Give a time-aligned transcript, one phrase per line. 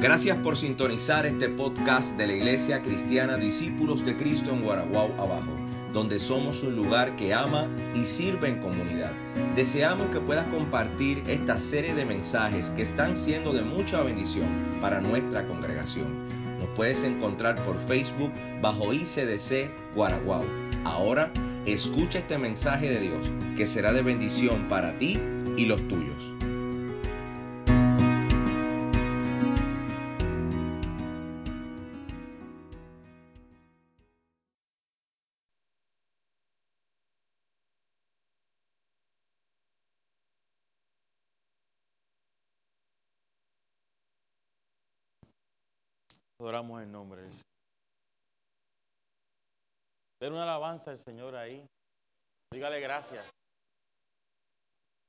[0.00, 5.52] Gracias por sintonizar este podcast de la Iglesia Cristiana Discípulos de Cristo en Guaraguao Abajo,
[5.92, 9.12] donde somos un lugar que ama y sirve en comunidad.
[9.54, 14.48] Deseamos que puedas compartir esta serie de mensajes que están siendo de mucha bendición
[14.80, 16.06] para nuestra congregación.
[16.60, 18.32] Nos puedes encontrar por Facebook
[18.62, 20.44] bajo ICDC Guaraguao.
[20.84, 21.30] Ahora,
[21.66, 25.20] escucha este mensaje de Dios que será de bendición para ti
[25.58, 26.29] y los tuyos.
[46.40, 47.44] Adoramos el nombre del Señor.
[50.22, 51.66] Den una alabanza al Señor ahí.
[52.50, 53.28] Dígale gracias.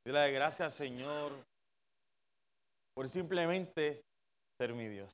[0.06, 1.32] Dígale gracias, Señor,
[2.94, 4.02] por simplemente
[4.60, 5.14] ser mi Dios.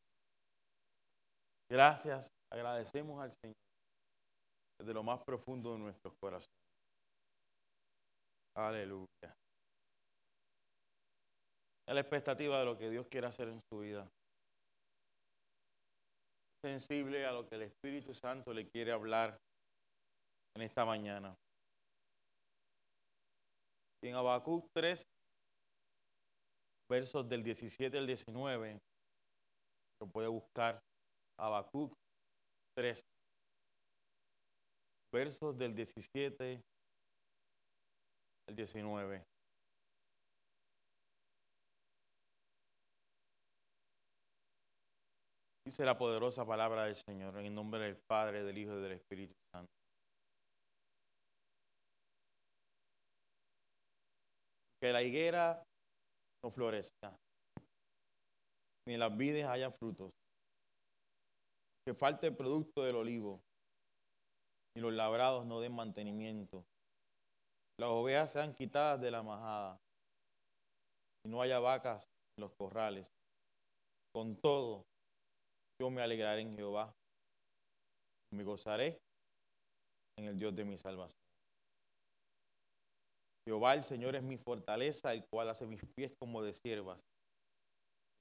[1.70, 3.56] Gracias, agradecemos al Señor
[4.80, 6.48] desde lo más profundo de nuestros corazones.
[8.56, 9.36] Aleluya.
[11.86, 14.10] La expectativa de lo que Dios quiere hacer en su vida
[16.64, 19.38] sensible a lo que el Espíritu Santo le quiere hablar
[20.56, 21.36] en esta mañana.
[24.04, 25.04] en Habacuc 3,
[26.90, 28.80] versos del 17 al 19,
[30.00, 30.80] lo puede buscar
[31.40, 31.94] Habacuc
[32.76, 33.02] 3,
[35.14, 36.62] versos del 17
[38.48, 39.37] al 19.
[45.68, 48.94] Dice la poderosa palabra del Señor en el nombre del Padre, del Hijo y del
[48.94, 49.70] Espíritu Santo.
[54.82, 55.62] Que la higuera
[56.42, 57.14] no florezca,
[58.88, 60.14] ni las vides haya frutos,
[61.86, 63.42] que falte el producto del olivo,
[64.74, 66.64] ni los labrados no den mantenimiento.
[67.78, 69.78] Las ovejas sean quitadas de la majada,
[71.26, 72.08] y no haya vacas
[72.38, 73.12] en los corrales.
[74.14, 74.87] Con todo,
[75.80, 76.94] yo me alegraré en Jehová.
[78.34, 78.98] Me gozaré
[80.18, 81.20] en el Dios de mi salvación.
[83.48, 87.02] Jehová el Señor es mi fortaleza, el cual hace mis pies como de siervas.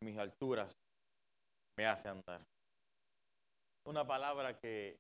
[0.03, 0.79] Mis alturas
[1.77, 2.45] me hace andar.
[3.87, 4.99] Una palabra que,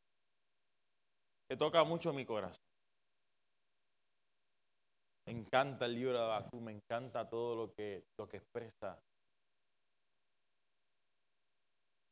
[1.48, 2.64] que toca mucho mi corazón.
[5.26, 8.98] Me encanta el libro de Abacú, me encanta todo lo que, lo que expresa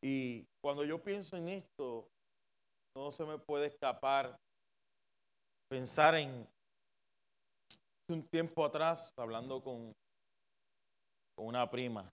[0.06, 2.06] Y cuando yo pienso en esto,
[2.94, 4.36] no se me puede escapar
[5.70, 6.46] pensar en
[8.10, 9.94] un tiempo atrás, hablando con,
[11.38, 12.12] una prima,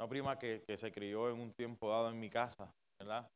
[0.00, 2.68] una prima que, que se crió en un tiempo dado en mi casa,
[3.00, 3.30] ¿verdad?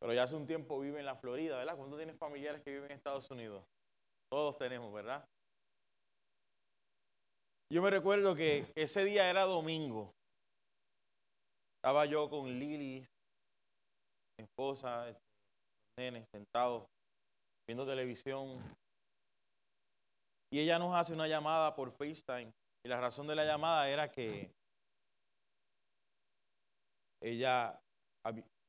[0.00, 1.76] Pero ya hace un tiempo vive en la Florida, ¿verdad?
[1.76, 3.64] ¿Cuántos tienes familiares que viven en Estados Unidos?
[4.30, 5.24] Todos tenemos, ¿verdad?
[7.72, 10.14] Yo me recuerdo que ese día era domingo
[11.84, 13.06] estaba yo con Lili,
[14.38, 15.20] mi esposa, este,
[15.98, 16.86] nenes, sentados
[17.68, 18.58] viendo televisión.
[20.50, 22.50] Y ella nos hace una llamada por FaceTime.
[22.86, 24.50] Y la razón de la llamada era que
[27.22, 27.78] ella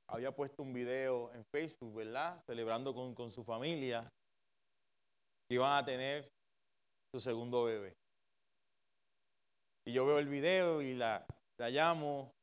[0.10, 2.38] había puesto un video en Facebook, ¿verdad?
[2.42, 4.12] Celebrando con, con su familia.
[5.48, 6.30] Que iban a tener
[7.14, 7.96] su segundo bebé.
[9.88, 11.26] Y yo veo el video y la,
[11.58, 12.35] la llamo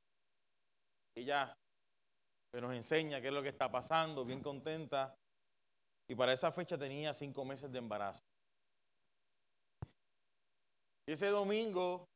[1.14, 5.14] que nos enseña qué es lo que está pasando, bien contenta.
[6.08, 8.20] Y para esa fecha tenía cinco meses de embarazo.
[11.08, 12.06] Y ese domingo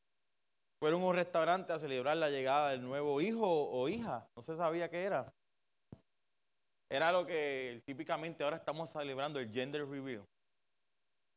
[0.80, 4.26] fueron a un restaurante a celebrar la llegada del nuevo hijo o hija.
[4.36, 5.32] No se sabía qué era.
[6.90, 10.24] Era lo que típicamente ahora estamos celebrando el gender reveal.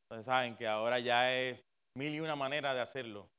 [0.04, 1.64] Entonces saben que ahora ya es
[1.96, 3.30] mil y una manera de hacerlo.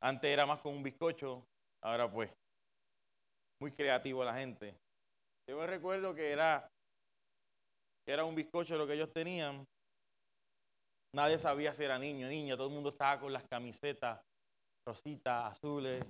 [0.00, 1.44] Antes era más con un bizcocho,
[1.82, 2.32] ahora pues
[3.60, 4.74] muy creativo la gente.
[5.48, 6.68] Yo me recuerdo que era,
[8.06, 9.66] era un bizcocho lo que ellos tenían.
[11.14, 12.56] Nadie sabía si era niño o niña.
[12.56, 14.20] Todo el mundo estaba con las camisetas
[14.86, 16.04] rositas, azules.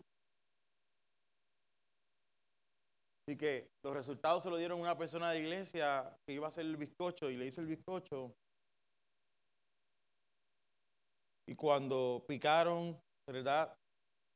[3.27, 6.65] Así que los resultados se lo dieron una persona de iglesia que iba a hacer
[6.65, 8.35] el bizcocho y le hizo el bizcocho.
[11.47, 13.75] Y cuando picaron, ¿verdad?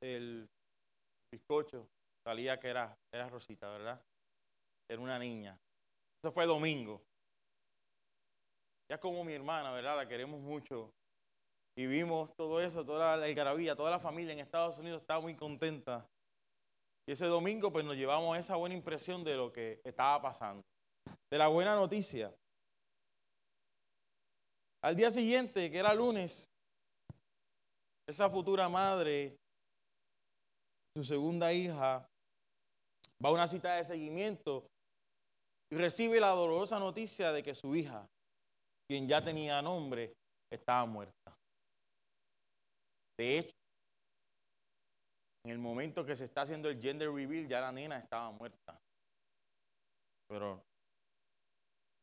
[0.03, 0.49] El
[1.33, 1.89] bizcocho,
[2.25, 4.01] salía que era, era Rosita, ¿verdad?
[4.89, 5.59] Era una niña.
[6.23, 7.03] Eso fue domingo.
[8.91, 9.97] Ya como mi hermana, ¿verdad?
[9.97, 10.93] La queremos mucho.
[11.77, 15.35] y vimos todo eso, toda la algarabía, toda la familia en Estados Unidos estaba muy
[15.35, 16.07] contenta.
[17.09, 20.63] Y ese domingo pues nos llevamos esa buena impresión de lo que estaba pasando,
[21.31, 22.33] de la buena noticia.
[24.85, 26.51] Al día siguiente, que era lunes,
[28.07, 29.37] esa futura madre,
[30.95, 32.07] su segunda hija,
[33.25, 34.67] va a una cita de seguimiento
[35.73, 38.07] y recibe la dolorosa noticia de que su hija,
[38.89, 40.13] quien ya tenía nombre,
[40.53, 41.35] estaba muerta.
[43.19, 43.53] De hecho,
[45.45, 48.79] en el momento que se está haciendo el gender reveal, ya la nena estaba muerta.
[50.29, 50.63] Pero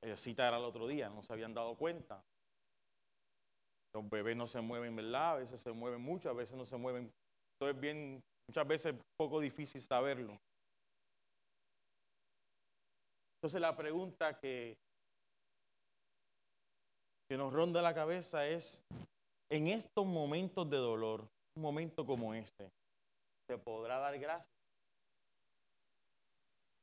[0.03, 2.23] la cita era el otro día, no se habían dado cuenta.
[3.93, 5.31] Los bebés no se mueven, ¿verdad?
[5.31, 7.11] A veces se mueven mucho, a veces no se mueven.
[7.53, 10.37] Esto es bien, muchas veces es poco difícil saberlo.
[13.39, 14.77] Entonces la pregunta que,
[17.29, 18.83] que nos ronda la cabeza es,
[19.49, 21.25] en estos momentos de dolor,
[21.55, 22.69] un momento como este,
[23.47, 24.53] ¿se podrá dar gracias?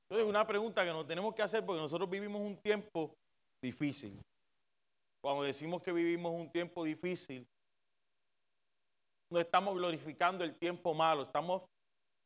[0.09, 3.13] Entonces, una pregunta que nos tenemos que hacer porque nosotros vivimos un tiempo
[3.63, 4.19] difícil.
[5.23, 7.47] Cuando decimos que vivimos un tiempo difícil,
[9.31, 11.65] no estamos glorificando el tiempo malo, estamos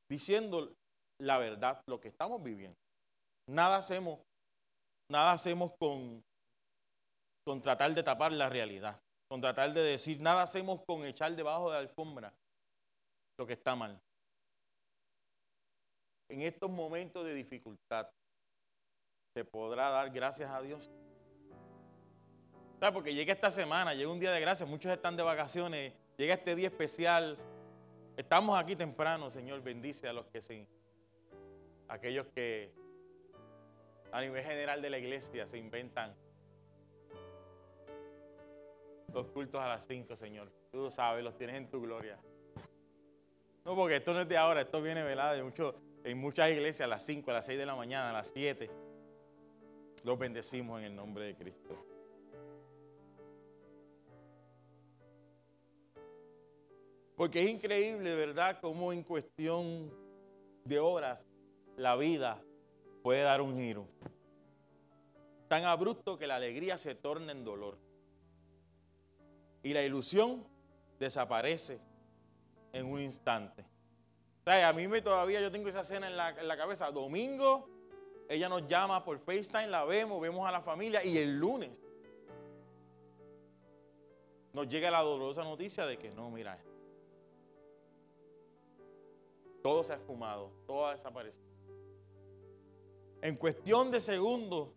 [0.08, 0.72] diciendo
[1.20, 2.76] la verdad, lo que estamos viviendo.
[3.50, 4.20] Nada hacemos,
[5.08, 6.24] nada hacemos con,
[7.44, 11.66] con tratar de tapar la realidad, con tratar de decir, nada hacemos con echar debajo
[11.68, 12.32] de la alfombra
[13.36, 14.00] lo que está mal.
[16.28, 18.08] En estos momentos de dificultad,
[19.34, 20.88] ¿se podrá dar gracias a Dios?
[22.92, 26.54] Porque llega esta semana, llega un día de gracia, muchos están de vacaciones, llega este
[26.54, 27.36] día especial.
[28.16, 30.68] Estamos aquí temprano, Señor, bendice a los que sí,
[31.88, 32.79] aquellos que
[34.12, 36.14] a nivel general de la iglesia se inventan
[39.12, 40.52] los cultos a las 5, Señor.
[40.70, 42.18] Tú sabes, los tienes en tu gloria.
[43.64, 45.36] No, porque esto no es de ahora, esto viene velado
[46.04, 48.70] en muchas iglesias a las 5, a las 6 de la mañana, a las 7.
[50.04, 51.86] Los bendecimos en el nombre de Cristo.
[57.16, 59.92] Porque es increíble, ¿verdad?, cómo en cuestión
[60.64, 61.28] de horas
[61.76, 62.42] la vida
[63.02, 63.86] puede dar un giro.
[65.48, 67.78] Tan abrupto que la alegría se torna en dolor.
[69.62, 70.46] Y la ilusión
[70.98, 71.80] desaparece
[72.72, 73.64] en un instante.
[74.46, 76.90] O a mí me todavía yo tengo esa escena en la, en la cabeza.
[76.90, 77.68] Domingo,
[78.28, 81.80] ella nos llama por FaceTime, la vemos, vemos a la familia y el lunes
[84.52, 86.58] nos llega la dolorosa noticia de que no, mira,
[89.62, 91.49] todo se ha esfumado, todo ha desaparecido.
[93.22, 94.68] En cuestión de segundos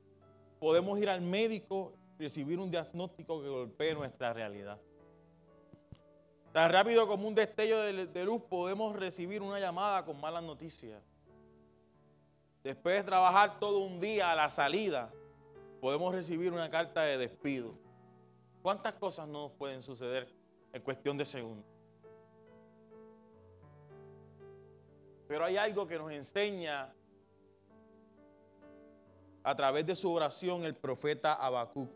[0.60, 4.80] podemos ir al médico y recibir un diagnóstico que golpee nuestra realidad.
[6.52, 11.02] Tan rápido como un destello de, luz podemos recibir una llamada con malas noticias.
[12.64, 15.12] Después de trabajar todo un día a la salida,
[15.82, 17.74] podemos recibir una carta de despido.
[18.62, 20.32] ¿Cuántas cosas no pueden suceder
[20.72, 21.66] en cuestión de segundos?
[25.28, 26.94] Pero hay algo que nos enseña
[29.44, 31.90] a través de su oración el profeta Habacuc.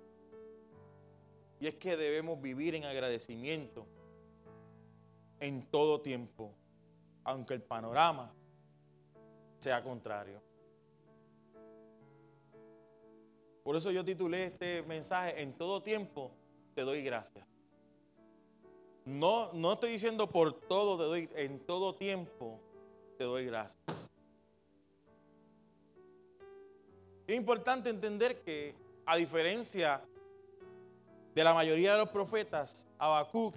[1.60, 3.88] Y es que debemos vivir en agradecimiento
[5.40, 6.54] en todo tiempo,
[7.24, 8.34] aunque el panorama
[9.60, 10.42] sea contrario.
[13.64, 16.32] Por eso yo titulé este mensaje, en todo tiempo
[16.74, 17.46] te doy gracias.
[19.04, 22.60] No, no estoy diciendo por todo te doy, en todo tiempo
[23.18, 24.12] te doy gracias.
[27.28, 28.74] Es importante entender que,
[29.06, 30.02] a diferencia
[31.36, 33.54] de la mayoría de los profetas, Habacuc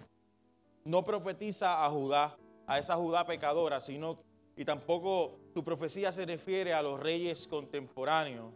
[0.85, 2.37] no profetiza a Judá,
[2.67, 4.19] a esa Judá pecadora, sino
[4.57, 8.53] y tampoco su profecía se refiere a los reyes contemporáneos.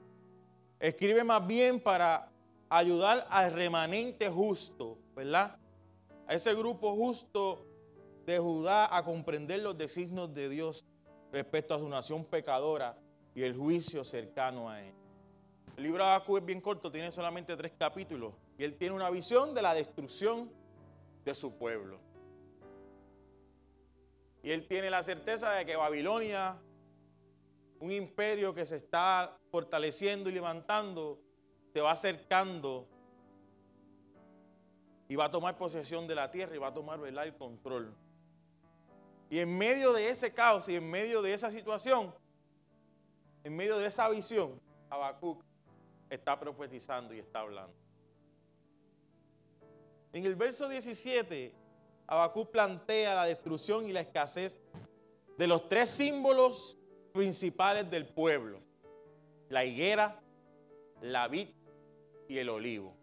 [0.81, 2.29] Escribe más bien para
[2.69, 5.57] ayudar al remanente justo, ¿verdad?
[6.27, 7.65] A ese grupo justo
[8.27, 10.85] de Judá a comprender los designios de Dios
[11.31, 12.99] respecto a su nación pecadora
[13.33, 15.04] y el juicio cercano a él.
[15.77, 19.11] El libro de Habacuc es bien corto, tiene solamente tres capítulos y él tiene una
[19.11, 20.51] visión de la destrucción
[21.25, 21.99] de su pueblo.
[24.43, 26.57] Y él tiene la certeza de que Babilonia,
[27.81, 31.19] un imperio que se está fortaleciendo y levantando,
[31.73, 32.87] se va acercando
[35.09, 37.93] y va a tomar posesión de la tierra y va a tomar el control.
[39.29, 42.15] Y en medio de ese caos y en medio de esa situación,
[43.43, 45.43] en medio de esa visión, Habacuc
[46.15, 47.75] está profetizando y está hablando.
[50.13, 51.55] En el verso 17
[52.07, 54.59] Habacuc plantea la destrucción y la escasez
[55.39, 56.77] de los tres símbolos
[57.13, 58.61] principales del pueblo.
[59.49, 60.21] La higuera,
[61.01, 61.49] la vid
[62.29, 62.95] y el olivo.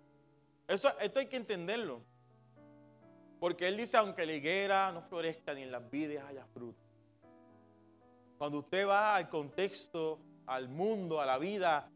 [0.67, 2.01] Eso, esto hay que entenderlo.
[3.39, 6.79] Porque él dice, aunque la higuera no florezca ni en las vides haya fruto.
[8.37, 11.89] Cuando usted va al contexto, al mundo, a la vida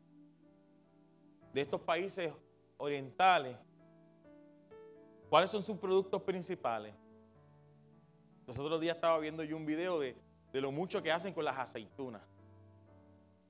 [1.56, 2.34] de estos países
[2.76, 3.56] orientales,
[5.30, 6.94] ¿cuáles son sus productos principales?
[8.46, 10.18] Los otros días estaba viendo yo un video de,
[10.52, 12.22] de lo mucho que hacen con las aceitunas.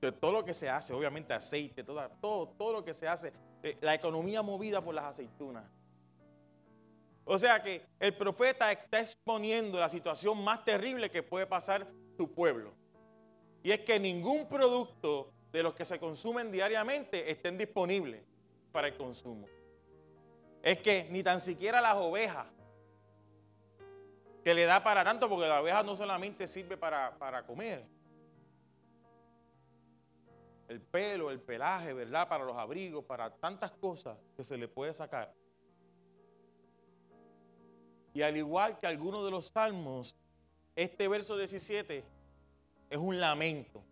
[0.00, 3.32] De todo lo que se hace, obviamente aceite, todo, todo, todo lo que se hace,
[3.64, 5.64] eh, la economía movida por las aceitunas.
[7.24, 12.32] O sea que el profeta está exponiendo la situación más terrible que puede pasar su
[12.32, 12.72] pueblo.
[13.64, 18.22] Y es que ningún producto de los que se consumen diariamente estén disponibles
[18.72, 19.48] para el consumo.
[20.62, 22.46] Es que ni tan siquiera las ovejas,
[24.44, 27.86] que le da para tanto, porque la oveja no solamente sirve para, para comer.
[30.68, 32.28] El pelo, el pelaje, ¿verdad?
[32.28, 35.32] Para los abrigos, para tantas cosas que se le puede sacar.
[38.12, 40.14] Y al igual que algunos de los salmos,
[40.74, 42.04] este verso 17
[42.90, 43.82] es un lamento.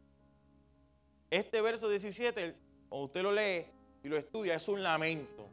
[1.30, 2.56] Este verso 17,
[2.88, 3.66] cuando usted lo lee
[4.02, 5.48] y lo estudia, es un lamento.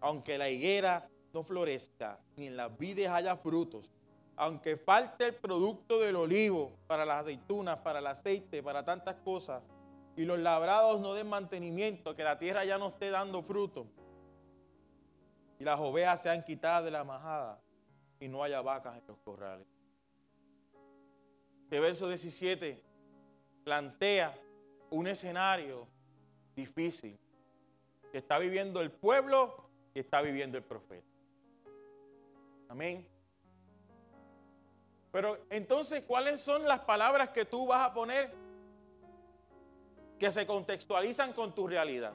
[0.00, 3.92] Aunque la higuera no florezca, ni en las vides haya frutos,
[4.36, 9.62] aunque falte el producto del olivo para las aceitunas, para el aceite, para tantas cosas,
[10.16, 13.86] y los labrados no den mantenimiento, que la tierra ya no esté dando fruto,
[15.58, 17.60] y las ovejas sean quitadas de la majada,
[18.20, 19.66] y no haya vacas en los corrales.
[21.64, 22.82] Este verso 17
[23.64, 24.38] plantea
[24.94, 25.88] un escenario
[26.54, 27.18] difícil
[28.12, 31.06] que está viviendo el pueblo y está viviendo el profeta.
[32.68, 33.06] Amén.
[35.10, 38.32] Pero entonces, ¿cuáles son las palabras que tú vas a poner
[40.18, 42.12] que se contextualizan con tu realidad?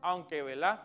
[0.00, 0.84] Aunque, ¿verdad?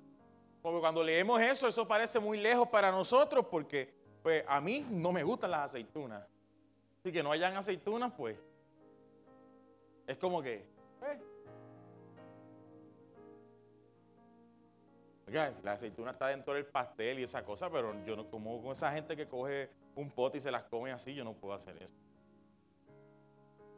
[0.62, 5.13] Porque cuando leemos eso, eso parece muy lejos para nosotros porque pues, a mí no
[5.13, 6.24] me gustan las aceitunas.
[7.00, 8.38] Así que no hayan aceitunas, pues.
[10.06, 10.74] Es como que.
[11.06, 11.20] Eh.
[15.64, 18.92] la aceituna está dentro del pastel y esa cosa, pero yo no como con esa
[18.92, 21.96] gente que coge un pote y se las come así, yo no puedo hacer eso.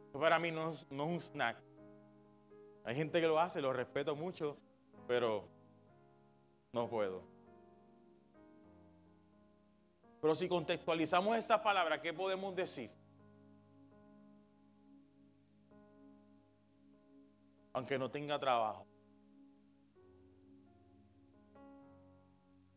[0.08, 1.56] Eso para mí no no es un snack.
[2.84, 4.58] Hay gente que lo hace, lo respeto mucho,
[5.08, 5.48] pero
[6.72, 7.22] no puedo.
[10.20, 12.90] Pero si contextualizamos esa palabra, ¿qué podemos decir?
[17.76, 18.86] Aunque no tenga trabajo.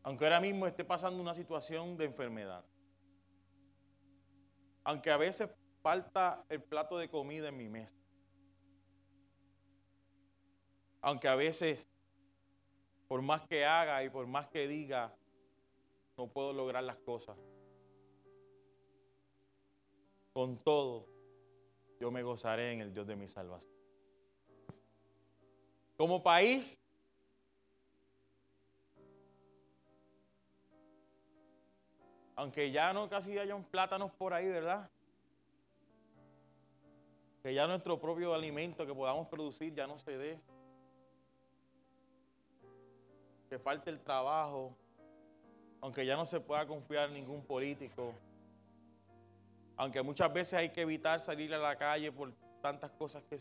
[0.02, 2.62] Aunque ahora mismo esté pasando una situación de enfermedad.
[4.84, 5.48] Aunque a veces
[5.82, 7.96] falta el plato de comida en mi mesa.
[11.00, 11.88] Aunque a veces,
[13.08, 15.16] por más que haga y por más que diga,
[16.18, 17.38] no puedo lograr las cosas.
[20.34, 21.06] Con todo,
[21.98, 23.79] yo me gozaré en el Dios de mi salvación.
[26.00, 26.80] Como país,
[32.36, 34.90] aunque ya no casi haya un plátanos por ahí, ¿verdad?
[37.42, 40.40] Que ya nuestro propio alimento que podamos producir ya no se dé.
[43.50, 44.74] Que falte el trabajo,
[45.82, 48.14] aunque ya no se pueda confiar en ningún político.
[49.76, 53.36] Aunque muchas veces hay que evitar salir a la calle por tantas cosas que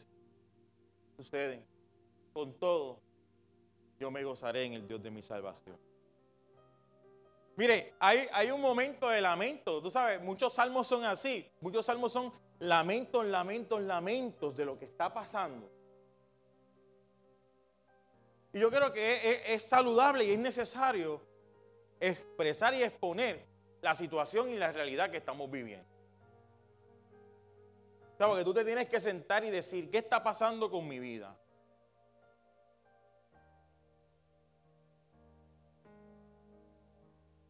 [1.15, 1.78] suceden
[2.33, 2.99] con todo,
[3.99, 5.77] yo me gozaré en el Dios de mi salvación.
[7.55, 9.81] Mire, hay, hay un momento de lamento.
[9.81, 11.51] Tú sabes, muchos salmos son así.
[11.59, 15.69] Muchos salmos son lamentos, lamentos, lamentos de lo que está pasando.
[18.53, 21.21] Y yo creo que es, saludable y es necesario
[21.99, 23.45] expresar y exponer
[23.81, 25.87] la situación y la realidad que estamos viviendo.
[28.19, 31.37] O que tú te tienes que sentar y decir, ¿qué está pasando con mi vida?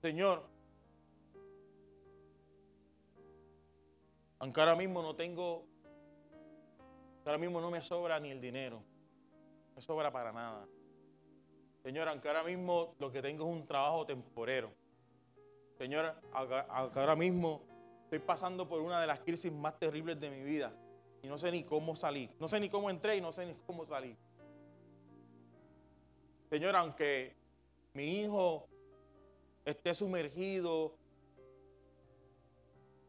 [0.01, 0.45] Señor,
[4.39, 5.65] aunque ahora mismo no tengo,
[7.25, 10.65] ahora mismo no me sobra ni el dinero, no me sobra para nada.
[11.83, 14.71] Señor, aunque ahora mismo lo que tengo es un trabajo temporero.
[15.77, 17.61] Señor, aunque ahora mismo
[18.03, 20.73] estoy pasando por una de las crisis más terribles de mi vida
[21.21, 22.29] y no sé ni cómo salir.
[22.39, 24.15] No sé ni cómo entré y no sé ni cómo salir.
[26.49, 27.35] Señor, aunque
[27.93, 28.68] mi hijo
[29.65, 30.95] esté sumergido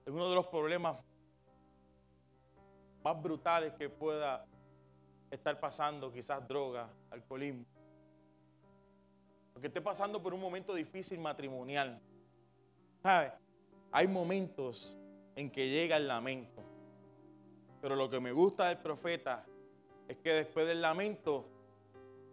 [0.04, 0.96] es uno de los problemas
[3.02, 4.46] más brutales que pueda
[5.30, 7.64] estar pasando, quizás droga, alcoholismo.
[9.54, 12.00] O que esté pasando por un momento difícil matrimonial.
[13.02, 13.32] ¿Sabe?
[13.92, 14.98] Hay momentos
[15.36, 16.62] en que llega el lamento.
[17.80, 19.46] Pero lo que me gusta del profeta
[20.08, 21.46] es que después del lamento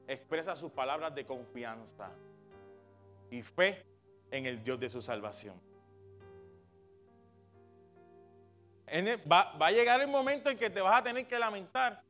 [0.08, 2.12] expresa sus palabras de confianza
[3.30, 3.86] y fe
[4.32, 5.60] en el Dios de su salvación.
[9.32, 12.02] va, a llegar el momento en que te vas a tener que lamentar.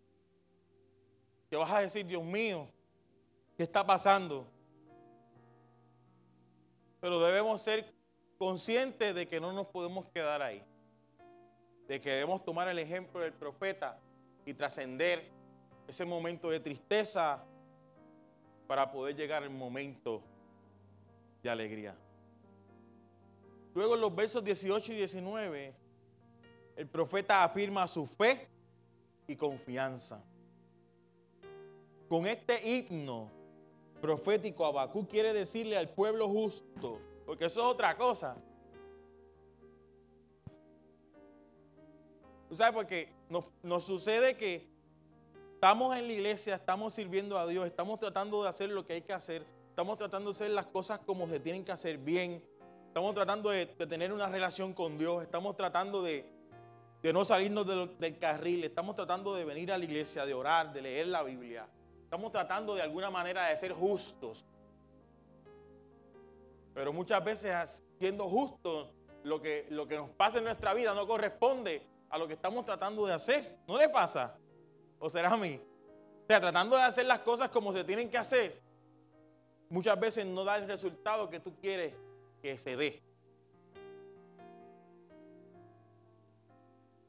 [1.49, 2.67] Que vas a decir, Dios mío,
[3.55, 4.45] ¿qué está pasando?
[6.99, 7.93] Pero debemos ser
[8.37, 10.63] conscientes de que no nos podemos quedar ahí.
[11.87, 13.97] De que debemos tomar el ejemplo del profeta
[14.45, 15.29] y trascender
[15.87, 17.43] ese momento de tristeza
[18.67, 20.21] para poder llegar al momento
[21.41, 21.95] de alegría.
[23.77, 25.75] Luego en los versos 18 y 19,
[26.77, 28.49] el profeta afirma su fe
[29.27, 30.25] y confianza.
[32.09, 33.29] Con este himno
[34.01, 38.35] profético, Abacú quiere decirle al pueblo justo, porque eso es otra cosa.
[42.49, 42.73] ¿Tú sabes?
[42.73, 44.75] Porque nos, nos sucede que
[45.53, 49.01] Estamos en la iglesia, estamos sirviendo a Dios, estamos tratando de hacer lo que hay
[49.01, 52.43] que hacer, estamos tratando de hacer las cosas como se tienen que hacer bien,
[52.97, 56.25] estamos tratando de, tener una relación con Dios, estamos tratando de,
[57.13, 57.67] no salirnos
[57.99, 61.69] del carril, estamos tratando de venir a la iglesia, de orar, de leer la Biblia,
[62.03, 64.47] estamos tratando de alguna manera de ser justos.
[66.73, 68.89] Pero muchas veces siendo justos,
[69.23, 72.65] lo que, lo que nos pasa en nuestra vida no corresponde a lo que estamos
[72.65, 73.59] tratando de hacer.
[73.67, 74.35] ¿No le pasa?
[74.97, 75.61] ¿O será a mí?
[76.23, 78.59] O sea, tratando de hacer las cosas como se tienen que hacer,
[79.69, 81.93] muchas veces no da el resultado que tú quieres
[82.41, 83.03] que se dé.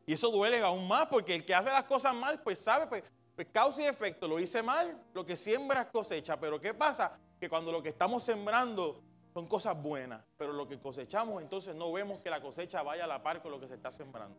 [0.06, 3.04] Y eso duele aún más porque el que hace las cosas mal, pues sabe, pues,
[3.36, 4.26] pues causa y efecto.
[4.26, 6.40] Lo hice mal, lo que siembra es cosecha.
[6.40, 7.18] Pero ¿qué pasa?
[7.38, 9.02] Que cuando lo que estamos sembrando
[9.34, 13.06] son cosas buenas, pero lo que cosechamos, entonces no vemos que la cosecha vaya a
[13.06, 14.36] la par con lo que se está sembrando.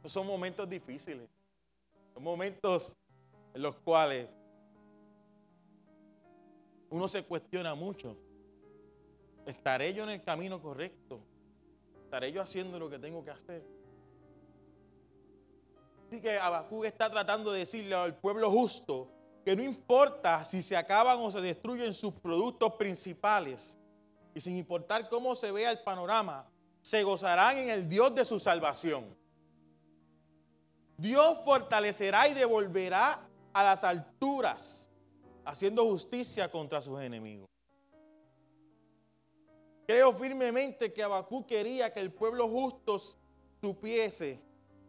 [0.00, 1.28] Esos son momentos difíciles
[2.20, 2.96] momentos
[3.54, 4.28] en los cuales
[6.90, 8.16] uno se cuestiona mucho.
[9.50, 11.20] ¿Estaré yo en el camino correcto?
[12.04, 13.66] ¿Estaré yo haciendo lo que tengo que hacer?
[16.06, 19.10] Así que Abacú está tratando de decirle al pueblo justo
[19.44, 23.76] que no importa si se acaban o se destruyen sus productos principales,
[24.34, 26.48] y sin importar cómo se vea el panorama,
[26.80, 29.04] se gozarán en el Dios de su salvación.
[30.96, 34.92] Dios fortalecerá y devolverá a las alturas,
[35.44, 37.49] haciendo justicia contra sus enemigos.
[39.90, 42.96] Creo firmemente que Abacú quería que el pueblo justo
[43.60, 44.40] supiese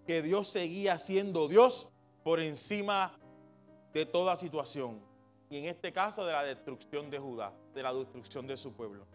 [0.05, 1.89] que Dios seguía siendo Dios
[2.23, 3.17] por encima
[3.95, 5.01] de toda situación.
[5.49, 9.07] Y en este caso de la destrucción de Judá, de la destrucción de su pueblo.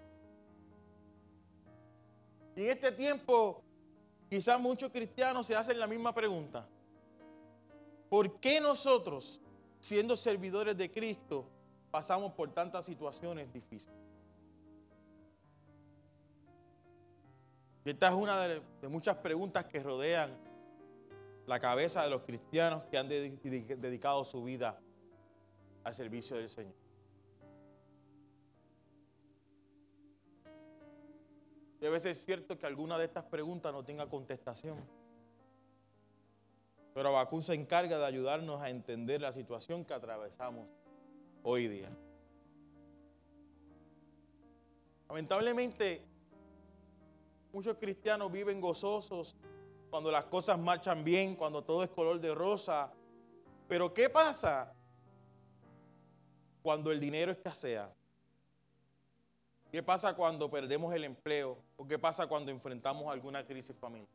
[2.56, 3.62] Y en este tiempo,
[4.28, 6.66] quizás muchos cristianos se hacen la misma pregunta.
[8.08, 9.40] ¿Por qué nosotros,
[9.78, 11.48] siendo servidores de Cristo,
[11.92, 14.05] pasamos por tantas situaciones difíciles?
[17.90, 20.36] Esta es una de, muchas preguntas que rodean
[21.46, 24.80] la cabeza de los cristianos que han dedicado su vida
[25.84, 26.74] al servicio del Señor.
[31.78, 34.78] Debe ser cierto que alguna de estas preguntas no tenga contestación.
[36.92, 40.66] Pero Abacú se encarga de ayudarnos a entender la situación que atravesamos
[41.44, 41.90] hoy día.
[45.08, 46.15] Lamentablemente,
[47.56, 49.34] muchos cristianos viven gozosos
[49.88, 52.92] cuando las cosas marchan bien, cuando todo es color de rosa.
[53.66, 54.74] Pero ¿qué pasa
[56.60, 57.90] cuando el dinero escasea?
[59.72, 61.56] ¿Qué pasa cuando perdemos el empleo?
[61.78, 64.10] ¿O qué pasa cuando enfrentamos alguna crisis familiar?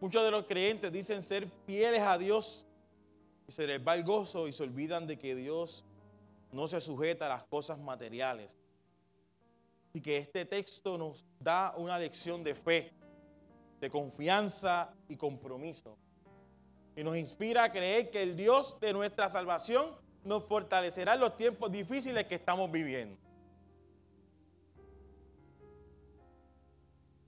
[0.00, 2.64] Muchos de los creyentes dicen ser fieles a Dios
[3.46, 5.84] y se les va el gozo y se olvidan de que Dios
[6.50, 8.56] no se sujeta a las cosas materiales.
[9.92, 12.92] Y que este texto nos da una lección de fe,
[13.80, 15.98] de confianza y compromiso.
[16.96, 21.36] Y nos inspira a creer que el Dios de nuestra salvación nos fortalecerá en los
[21.36, 23.18] tiempos difíciles que estamos viviendo.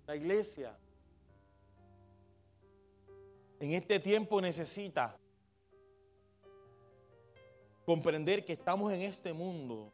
[0.06, 0.76] La iglesia
[3.58, 5.18] en este tiempo necesita
[7.86, 9.92] comprender que estamos en este mundo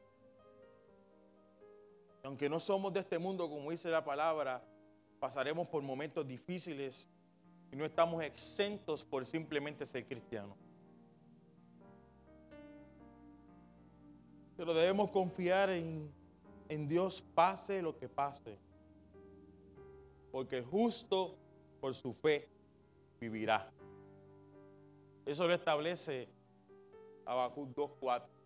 [2.22, 4.62] Aunque no somos de este mundo, como dice la palabra,
[5.18, 7.08] pasaremos por momentos difíciles
[7.72, 10.56] y no estamos exentos por simplemente ser cristianos.
[14.56, 16.12] Pero debemos confiar en,
[16.86, 18.58] Dios pase lo que pase.
[20.30, 21.36] Porque justo
[21.80, 22.48] por su fe
[23.18, 23.72] vivirá.
[25.24, 26.28] Eso lo establece
[27.24, 28.39] Habacuc 2.4.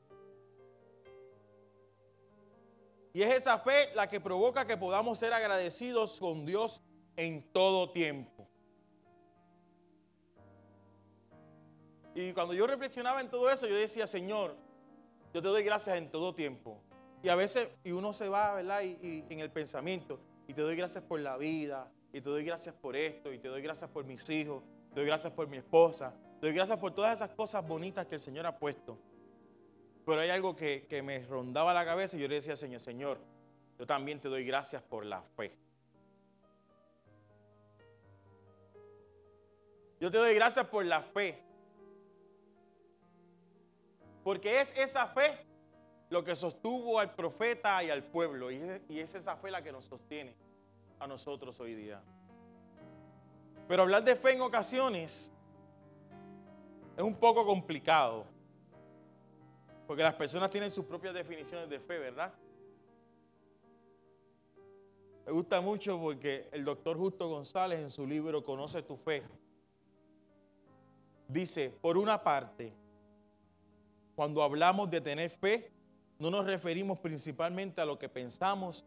[3.14, 6.82] Y es esa fe la que provoca que podamos ser agradecidos con Dios
[7.16, 8.48] en todo tiempo.
[12.12, 14.56] Y cuando yo reflexionaba en todo eso, yo decía, Señor,
[15.32, 16.82] yo te doy gracias en todo tiempo.
[17.22, 18.82] Y a veces, y uno se va, ¿verdad?
[18.82, 22.74] Y, en el pensamiento, y te doy gracias por la vida, y te doy gracias
[22.74, 26.12] por esto, y te doy gracias por mis hijos, te doy gracias por mi esposa,
[26.40, 28.98] te doy gracias por todas esas cosas bonitas que el Señor ha puesto.
[30.04, 33.18] Pero hay algo que, que me rondaba la cabeza y yo le decía, Señor, Señor,
[33.78, 35.56] yo también te doy gracias por la fe.
[40.00, 41.42] Yo te doy gracias por la fe.
[44.22, 45.38] Porque es esa fe
[46.10, 48.50] lo que sostuvo al profeta y al pueblo.
[48.50, 48.58] Y
[48.98, 50.34] es, esa fe la que nos sostiene
[50.98, 52.02] a nosotros hoy día.
[53.66, 55.32] Pero hablar de fe en ocasiones
[56.96, 58.26] es un poco complicado.
[59.86, 62.32] Porque las personas tienen sus propias definiciones de fe, ¿verdad?
[65.26, 69.22] Me gusta mucho porque el doctor Justo González en su libro Conoce tu fe
[71.28, 72.72] dice, por una parte,
[74.14, 75.72] cuando hablamos de tener fe,
[76.18, 78.84] no nos referimos principalmente a lo que pensamos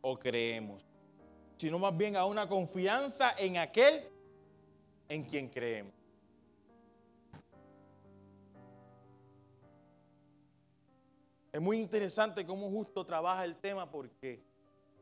[0.00, 0.86] o creemos,
[1.56, 4.04] sino más bien a una confianza en aquel
[5.08, 5.97] en quien creemos.
[11.58, 14.40] Es muy interesante cómo justo trabaja el tema porque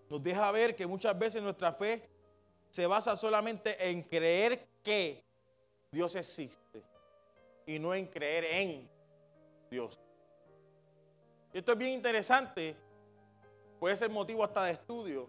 [0.08, 2.08] nos deja ver que muchas veces nuestra fe
[2.70, 5.22] se basa solamente en creer que
[5.92, 6.82] Dios existe
[7.66, 8.88] y no en creer en
[9.70, 10.00] Dios.
[11.52, 12.74] Esto es bien interesante,
[13.78, 15.28] puede ser motivo hasta de estudio,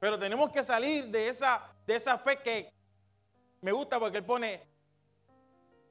[0.00, 2.72] pero tenemos que salir de esa, de esa fe que
[3.60, 4.60] me gusta porque él pone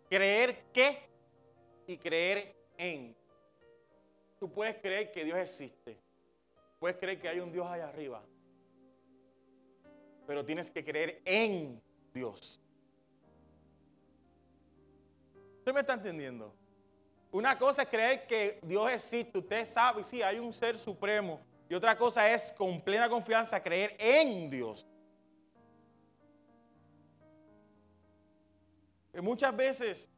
[0.10, 1.10] creer que
[1.88, 3.15] y creer en.
[4.39, 6.00] Tú puedes creer que Dios existe.
[6.80, 8.23] Puedes creer que hay un Dios allá arriba.
[10.28, 11.82] Pero tienes que creer en
[12.13, 12.62] Dios.
[15.60, 16.54] ¿Usted me está entendiendo?
[17.32, 19.39] Una cosa es creer que Dios existe.
[19.39, 21.41] Usted sabe, sí, hay un ser supremo.
[21.69, 24.88] Y otra cosa es con plena confianza creer en Dios.
[29.12, 30.10] Que muchas veces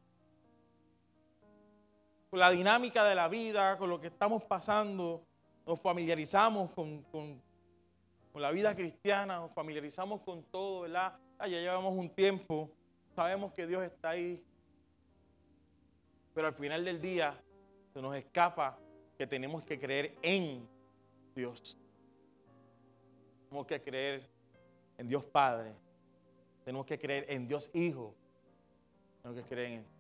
[2.30, 5.26] con la dinámica de la vida, con lo que estamos pasando,
[5.65, 7.42] nos familiarizamos con,
[8.36, 11.13] la vida cristiana, nos familiarizamos con todo, ¿verdad?
[11.38, 12.72] Ah, ya llevamos un tiempo,
[13.13, 14.42] sabemos que Dios está ahí,
[16.34, 17.38] pero al final del día
[17.94, 18.80] se nos escapa
[19.18, 20.65] que tenemos que creer en
[21.36, 21.78] Dios.
[23.50, 24.30] Tenemos que creer
[24.98, 25.74] en Dios Padre,
[26.63, 28.15] tenemos que creer en Dios Hijo,
[29.22, 29.99] tenemos que creer en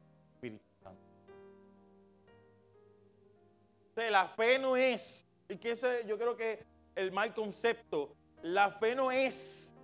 [4.11, 8.95] la fe no es, y que ese yo creo que el mal concepto, la fe
[8.95, 9.75] no es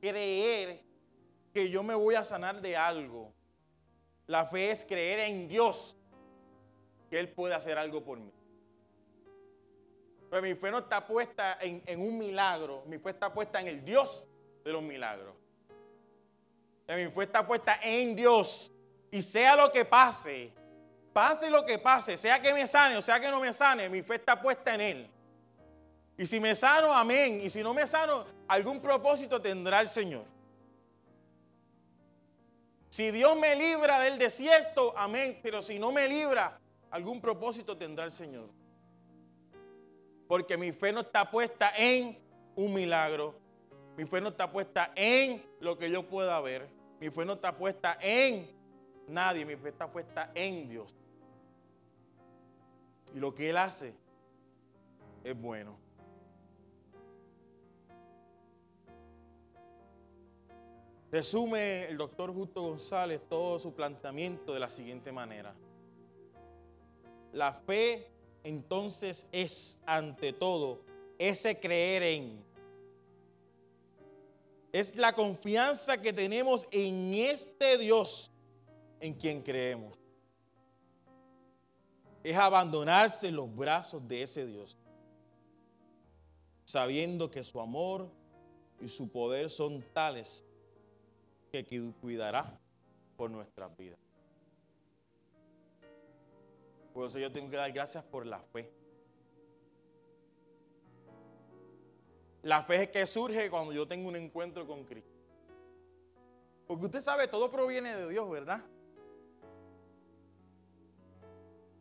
[0.00, 0.82] creer
[1.52, 3.32] que yo me voy a sanar de algo.
[4.26, 5.96] La fe es creer en Dios,
[7.08, 8.32] que Él puede hacer algo por mí.
[10.30, 13.66] Pero mi fe no está puesta en, en un milagro, mi fe está puesta en
[13.66, 14.24] el Dios
[14.64, 15.34] de los milagros.
[16.96, 18.72] Mi fe está puesta en Dios.
[19.10, 20.52] Y sea lo que pase,
[21.12, 24.02] Pase lo que pase, sea que me sane o sea que no me sane, mi
[24.02, 25.10] fe está puesta en Él.
[26.20, 27.40] Y si me sano, amén.
[27.42, 30.26] Y si no me sano, algún propósito tendrá el Señor.
[32.90, 35.40] Si Dios me libra del desierto, amén.
[35.42, 38.50] Pero si no me libra, algún propósito tendrá el Señor.
[40.28, 42.18] Porque mi fe no está puesta en
[42.54, 43.34] un milagro.
[43.96, 46.68] Mi fe no está puesta en lo que yo pueda ver.
[47.00, 48.46] Mi fe no está puesta en
[49.08, 49.46] nadie.
[49.46, 50.94] Mi fe está puesta en Dios.
[53.14, 53.94] Y lo que Él hace
[55.24, 55.76] es bueno.
[61.10, 65.54] Resume el doctor Justo González todo su planteamiento de la siguiente manera.
[67.32, 68.08] La fe
[68.44, 70.84] entonces es ante todo
[71.18, 72.44] ese creer en.
[74.72, 78.30] Es la confianza que tenemos en este Dios
[79.00, 79.99] en quien creemos
[82.22, 84.76] es abandonarse en los brazos de ese Dios.
[86.64, 88.08] sabiendo que su amor
[88.80, 90.44] y su poder son tales
[91.50, 91.66] que
[92.00, 92.60] cuidará
[93.16, 93.98] por nuestras vidas.
[96.94, 98.72] Por eso yo tengo que dar gracias por la fe.
[102.42, 105.10] La fe es que surge cuando yo tengo un encuentro con Cristo.
[106.68, 108.64] Porque usted sabe, todo proviene de Dios, ¿verdad?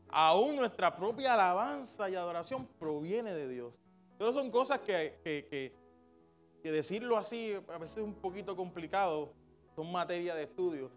[0.10, 3.82] Aún nuestra propia alabanza y adoración proviene de Dios.
[4.13, 5.74] Entonces son cosas que, que,
[6.62, 9.34] que decirlo así a veces es un poquito complicado,
[9.76, 10.91] son materia de estudio.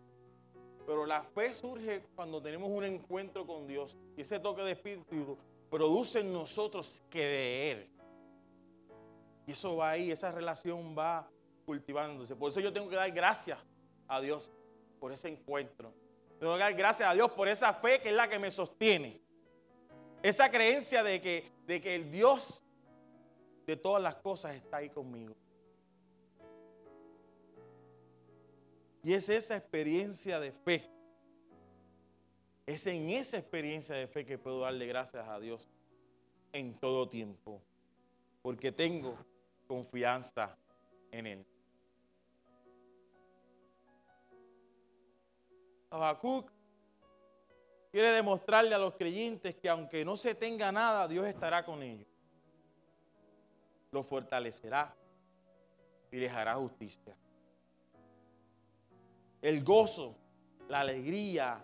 [0.87, 5.39] Pero la fe surge cuando tenemos un encuentro con Dios y ese toque de espíritu
[5.71, 7.89] produce en nosotros creer.
[9.47, 11.29] Y eso va ahí, esa relación va
[11.65, 12.37] cultivándose.
[12.37, 13.59] Por eso yo tengo que dar gracias
[14.09, 14.53] a Dios
[14.99, 15.95] por ese encuentro.
[16.43, 19.21] Que dar gracias a Dios por esa fe que es la que me sostiene.
[20.25, 22.65] Esa creencia de que, de que el Dios
[23.65, 25.37] de todas las cosas está ahí conmigo.
[29.05, 30.91] Y es esa experiencia de fe.
[32.67, 35.69] Es en esa experiencia de fe que puedo darle gracias a Dios
[36.53, 37.63] en todo tiempo.
[38.43, 39.17] Porque tengo
[39.69, 40.59] confianza
[41.13, 41.52] en Él.
[45.93, 46.51] Habacuc
[47.91, 52.09] quiere demostrarle a los creyentes que aunque no se tenga nada, Dios estará con ellos.
[53.91, 54.97] Lo fortalecerá
[56.11, 57.15] y les hará justicia.
[59.43, 60.17] El gozo,
[60.69, 61.63] la alegría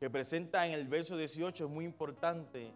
[0.00, 2.72] que presenta en el verso 18 es muy importante,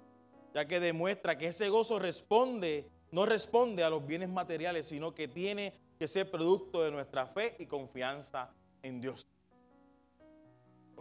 [0.54, 5.26] ya que demuestra que ese gozo responde, no responde a los bienes materiales, sino que
[5.26, 9.26] tiene que ser producto de nuestra fe y confianza en Dios.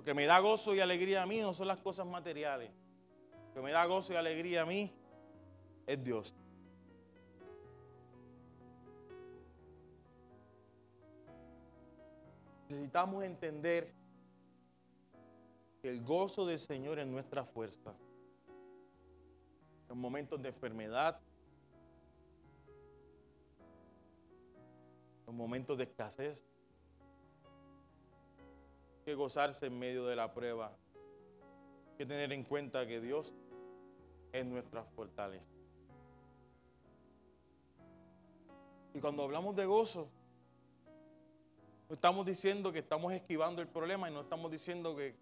[0.06, 2.70] Que me da gozo y alegría a mí no son las cosas materiales.
[3.48, 4.94] Lo que me da gozo y alegría a mí
[5.88, 6.36] es Dios.
[12.70, 13.92] Necesitamos entender
[15.82, 17.96] que el gozo del Señor es nuestra fuerza.
[19.90, 21.20] En momentos de enfermedad,
[25.28, 26.46] en momentos de escasez,
[29.06, 30.76] que gozarse en medio de la prueba.
[31.98, 33.36] Que tener en cuenta que Dios
[34.34, 35.50] es nuestra fortaleza.
[38.94, 40.10] Y cuando hablamos de gozo,
[41.88, 45.16] no estamos diciendo que estamos esquivando el problema y no estamos diciendo que,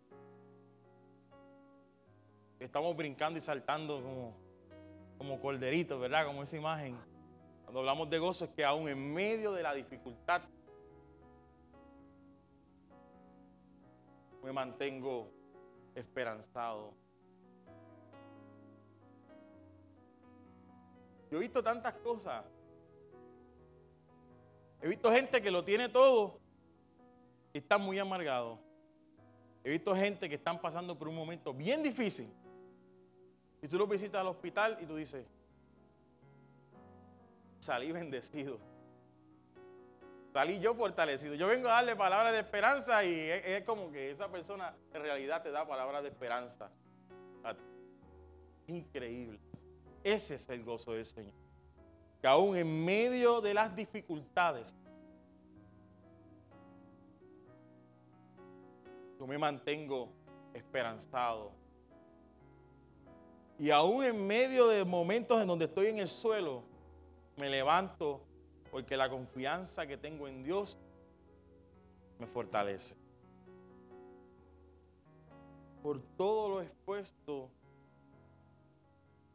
[2.60, 4.34] estamos brincando y saltando como,
[5.18, 6.26] como corderitos, ¿verdad?
[6.26, 6.98] Como esa imagen.
[7.64, 10.44] Cuando hablamos de gozo es que aún en medio de la dificultad
[14.44, 15.32] me mantengo
[15.96, 16.94] esperanzado.
[21.32, 22.44] Yo he visto tantas cosas.
[24.82, 26.40] He visto gente que lo tiene todo
[27.54, 28.60] y están muy amargados.
[29.64, 32.30] He visto gente que están pasando por un momento bien difícil.
[33.62, 35.26] Y tú lo visitas al hospital y tú dices,
[37.60, 38.73] salí bendecido.
[40.34, 41.36] Salí yo fortalecido.
[41.36, 45.44] Yo vengo a darle palabras de esperanza y es, como que esa persona en realidad
[45.44, 46.72] te da palabras de esperanza.
[48.66, 49.40] Increíble.
[50.04, 51.36] Ese es el gozo del Señor.
[52.20, 54.76] Que aún en medio de las dificultades,
[59.20, 60.10] yo me mantengo
[60.56, 61.52] esperanzado.
[63.60, 66.64] Y aún en medio de momentos en donde estoy en el suelo,
[67.38, 68.26] me levanto
[68.74, 70.80] porque la confianza que tengo en Dios
[72.18, 72.98] me fortalece.
[75.84, 77.52] Por todo lo expuesto,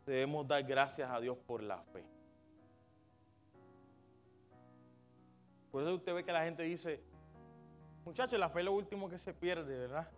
[0.04, 2.04] debemos dar gracias a Dios por la fe.
[5.70, 7.00] Por eso usted ve que la gente dice,
[8.04, 10.10] Muchachos, la fe es lo último que se pierde, ¿verdad?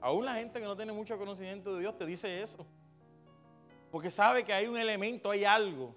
[0.00, 2.66] Aún la gente que no tiene mucho conocimiento de Dios te dice eso.
[3.92, 5.94] Porque sabe que hay un elemento, hay algo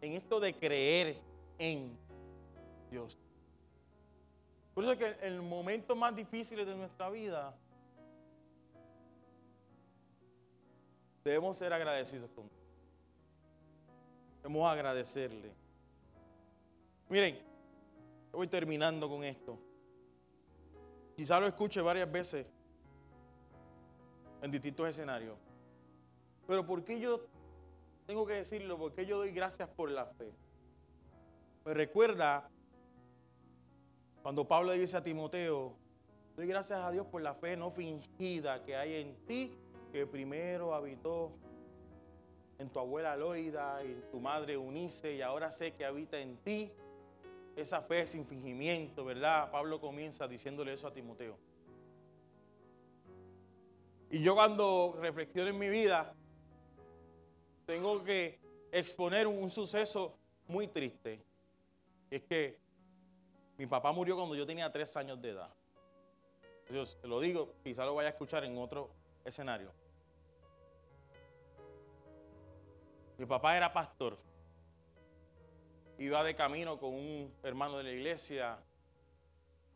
[0.00, 1.16] en esto de creer
[1.58, 1.96] en
[2.90, 3.18] Dios.
[4.74, 7.56] Por eso es que en el momento más difícil de nuestra vida
[11.24, 12.60] debemos ser agradecidos con Dios.
[14.42, 15.52] Debemos agradecerle.
[17.08, 17.48] Miren,
[18.38, 19.58] Voy terminando con esto.
[21.16, 22.46] Quizá lo escuche varias veces
[24.40, 25.36] en distintos escenarios.
[26.46, 27.26] Pero ¿por qué yo
[28.08, 28.78] tengo que decirlo?
[28.78, 30.32] ¿Por qué yo doy gracias por la fe?
[31.62, 32.48] Pues recuerda
[34.22, 35.76] cuando Pablo dice a Timoteo,
[36.34, 39.54] doy gracias a Dios por la fe no fingida que hay en ti,
[39.92, 41.32] que primero habitó
[42.56, 46.38] en tu abuela Loida y en tu madre Unice y ahora sé que habita en
[46.38, 46.72] ti
[47.56, 49.50] esa fe sin fingimiento, ¿verdad?
[49.50, 51.36] Pablo comienza diciéndole eso a Timoteo.
[54.10, 56.14] Y yo cuando reflexiono en mi vida,
[57.68, 58.40] tengo que
[58.72, 61.22] exponer un, suceso muy triste.
[62.10, 62.58] Es que
[63.58, 65.50] mi papá murió cuando yo tenía tres años de edad.
[66.70, 68.88] Yo lo digo, quizá lo vaya a escuchar en otro
[69.22, 69.70] escenario.
[73.18, 74.16] Mi papá era pastor.
[75.98, 78.58] Iba de camino con un hermano de la iglesia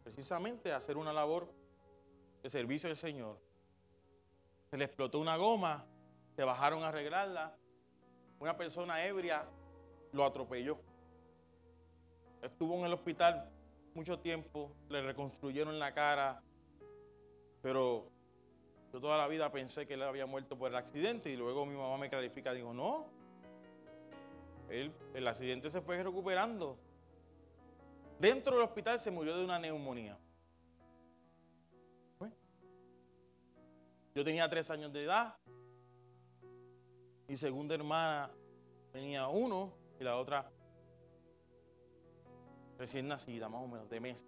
[0.02, 1.52] precisamente a hacer una labor
[2.42, 3.38] de servicio al Señor.
[4.70, 5.84] Se le explotó una goma,
[6.34, 7.54] se bajaron a arreglarla.
[8.42, 9.46] Una persona ebria
[10.10, 10.76] lo atropelló.
[12.42, 13.48] Estuvo en el hospital
[13.94, 16.42] mucho tiempo, le reconstruyeron la cara,
[17.62, 18.10] pero
[18.92, 21.76] yo toda la vida pensé que él había muerto por el accidente y luego mi
[21.76, 23.06] mamá me clarifica, digo, no,
[24.68, 26.76] el accidente se fue recuperando.
[28.18, 30.18] Dentro del hospital se murió de una neumonía.
[34.16, 35.36] yo tenía tres años de edad.
[37.32, 38.30] Mi segunda hermana
[38.92, 40.52] tenía uno y la otra
[42.76, 44.26] recién nacida, más o menos, de mes.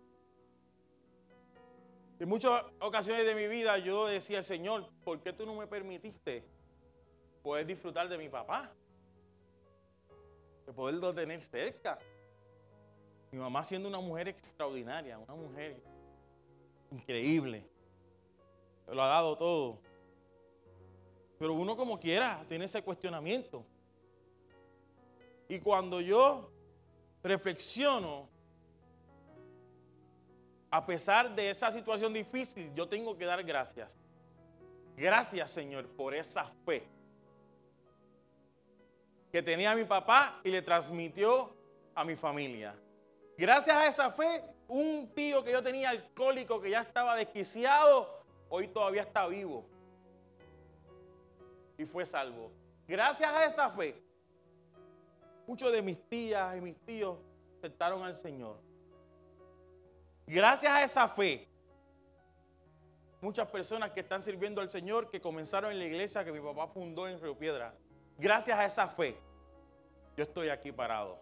[2.19, 6.47] En muchas ocasiones de mi vida yo decía, Señor, ¿por qué tú no me permitiste
[7.43, 8.73] poder disfrutar de mi papá?
[10.65, 11.99] de poderlo tener cerca.
[13.31, 15.77] Mi mamá siendo una mujer extraordinaria, una mujer
[16.91, 17.69] increíble.
[18.87, 19.84] Lo ha dado todo.
[21.45, 23.67] Pero uno como quiera tiene ese cuestionamiento.
[25.47, 26.51] Y cuando yo
[27.23, 28.31] reflexiono,
[30.71, 33.99] a pesar de esa situación difícil, yo tengo que dar gracias.
[34.97, 36.89] Gracias, Señor, por esa fe
[39.31, 41.55] que tenía mi papá y le transmitió
[41.95, 42.75] a mi familia.
[43.37, 48.69] Gracias a esa fe, un tío que yo tenía alcohólico, que ya estaba desquiciado, hoy
[48.69, 49.74] todavía está vivo
[51.79, 52.51] y fue salvo.
[52.87, 54.03] Gracias a esa fe,
[55.47, 57.19] muchos de mis tías y mis tíos
[57.59, 58.59] aceptaron al Señor.
[60.27, 61.49] Gracias a esa fe,
[63.21, 66.69] muchas personas que están sirviendo al Señor, que comenzaron en la iglesia que mi papá
[66.69, 67.75] fundó en Río Piedra,
[68.17, 69.19] Gracias a esa fe,
[70.17, 71.21] yo estoy aquí parado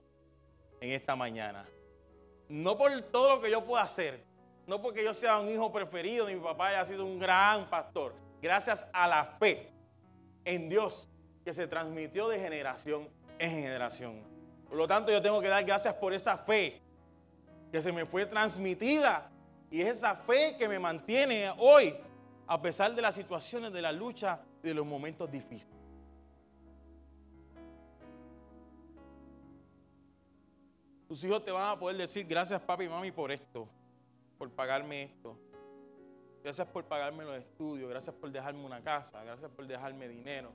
[0.81, 1.67] en esta mañana.
[2.49, 4.23] No por todo lo que yo pueda hacer,
[4.67, 8.15] no porque yo sea un hijo preferido ni mi papá haya sido un gran pastor.
[8.43, 9.73] Gracias a la fe
[10.45, 11.09] en Dios
[11.45, 14.23] que se transmitió de generación en generación.
[14.69, 16.81] Por lo tanto, yo tengo que dar gracias por esa fe
[17.71, 19.31] que se me fue transmitida
[19.71, 21.95] y es esa fe que me mantiene hoy
[22.47, 25.77] a pesar de las situaciones de la lucha y de los momentos difíciles.
[31.09, 33.69] Tus hijos te van a poder decir, gracias papi y mami por esto,
[34.39, 35.37] por pagarme esto.
[36.43, 40.51] Gracias por pagarme los estudios, gracias por dejarme una casa, gracias por dejarme dinero.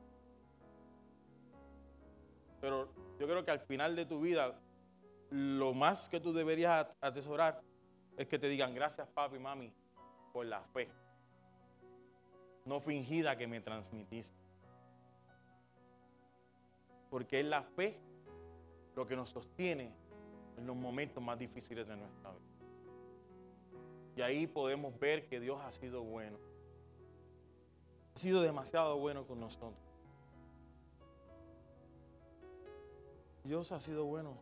[2.59, 4.59] Pero yo creo que al final de tu vida,
[5.29, 7.61] lo más que tú deberías atesorar
[8.17, 9.73] es que te digan gracias papi y mami
[10.33, 10.89] por la fe.
[12.65, 14.37] No fingida que me transmitiste.
[17.09, 17.97] Porque es la fe
[18.93, 19.93] lo que nos sostiene
[20.57, 22.56] en los momentos más difíciles de nuestra vida.
[24.17, 26.39] Y ahí podemos ver que Dios ha sido bueno.
[28.15, 29.75] Ha sido demasiado bueno con nosotros.
[33.43, 34.35] Dios ha sido bueno.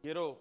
[0.00, 0.40] Quiero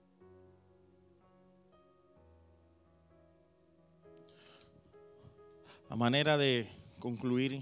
[5.89, 7.61] a manera de concluir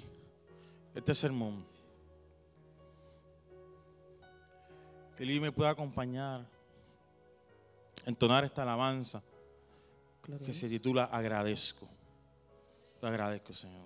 [0.94, 1.73] este sermón.
[5.18, 6.46] Que Lili me pueda acompañar,
[8.06, 9.24] entonar esta alabanza
[10.46, 11.88] que se titula Agradezco.
[13.00, 13.84] Te agradezco, Señor.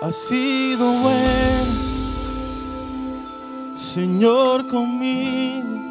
[0.00, 1.92] Ha sido bueno
[3.82, 5.81] Señor, conmigo,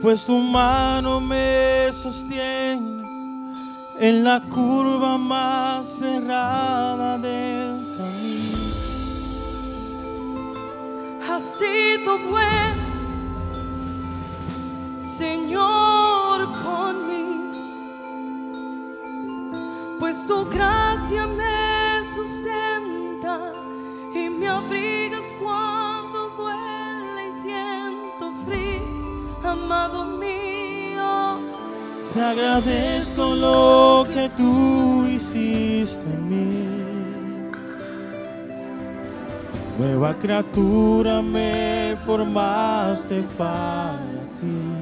[0.00, 3.04] pues tu mano me sostiene
[3.98, 8.58] en la curva más cerrada del camino.
[11.28, 12.82] Ha sido bueno,
[15.18, 17.52] Señor, conmigo,
[19.98, 23.52] pues tu gracia me sustenta
[24.14, 26.69] y me abrigas cuando duele
[29.50, 31.38] amado mío.
[32.12, 36.80] Te agradezco lo que tú hiciste en mí.
[39.78, 43.98] Nueva criatura me formaste para
[44.38, 44.80] ti.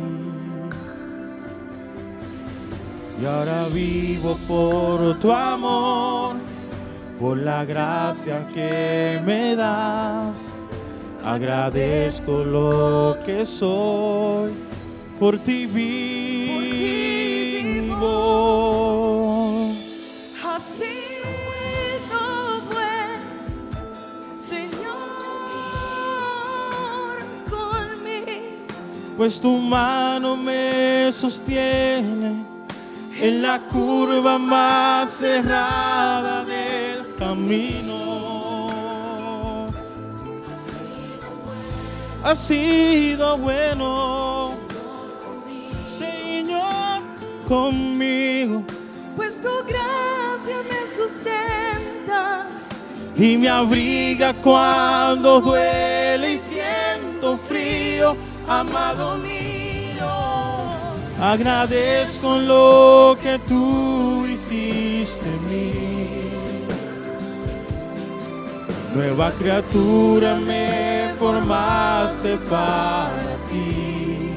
[3.20, 6.36] Y ahora vivo por tu amor,
[7.20, 10.57] por la gracia que me das.
[11.24, 14.52] Agradezco lo que soy,
[15.18, 16.08] por ti vivo.
[20.42, 21.28] Has sido
[22.70, 23.20] buen
[24.48, 24.98] Señor
[27.50, 28.36] conmigo.
[29.16, 32.44] pues tu mano me sostiene
[33.20, 37.88] en la curva más cerrada del camino.
[42.29, 44.53] Ha sido bueno,
[45.87, 47.01] Señor,
[47.49, 48.62] conmigo
[49.16, 52.47] Pues tu gracia me sustenta
[53.16, 58.14] y me abriga cuando duele y siento frío,
[58.47, 60.07] amado mío.
[61.22, 66.38] Agradezco lo que tú hiciste en mí.
[68.95, 74.32] Nueva criatura me formaste para ti.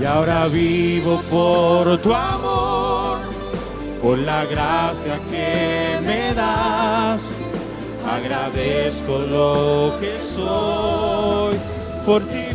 [0.00, 3.18] Y ahora vivo por tu amor,
[4.02, 7.36] por la gracia que me das.
[8.10, 11.56] Agradezco lo que soy,
[12.04, 12.51] por ti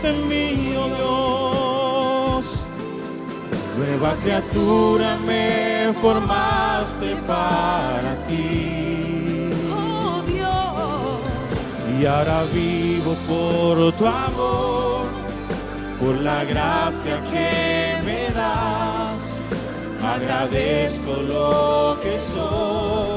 [0.00, 0.88] hiciste en mí, oh
[2.36, 2.66] Dios.
[3.78, 9.50] Nueva criatura me formaste para ti.
[9.72, 15.06] Oh Dios, Y ahora vivo por tu amor,
[15.98, 19.40] por la gracia que me das.
[20.02, 23.09] Agradezco lo que soy,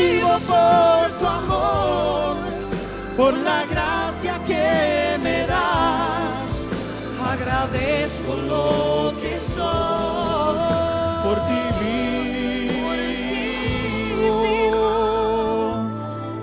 [0.00, 2.36] vivo por tu amor,
[3.16, 6.66] por la gracia que me das.
[7.34, 10.56] Agradezco lo que soy,
[11.24, 12.90] por ti vivo.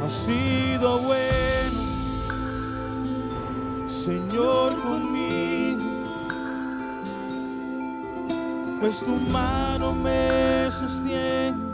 [0.03, 1.81] Ha sido bueno,
[3.87, 5.83] Señor, conmigo,
[8.79, 11.66] pues tu mano me sostiene